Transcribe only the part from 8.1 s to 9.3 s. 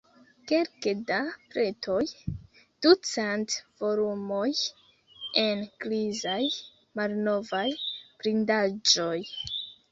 bindaĵoj.